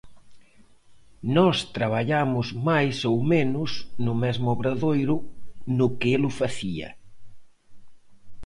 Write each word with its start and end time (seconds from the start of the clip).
Nós 1.35 1.57
traballamos 1.75 2.47
máis 2.69 2.97
ou 3.11 3.17
menos 3.33 3.71
no 4.05 4.13
mesmo 4.23 4.47
obradoiro 4.55 5.15
no 5.77 5.87
que 5.99 6.09
el 6.17 6.23
o 6.29 6.31
facía. 6.39 6.89